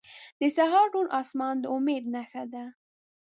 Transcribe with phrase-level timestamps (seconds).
[0.41, 2.65] •د سهار روڼ آسمان د امید نښه ده.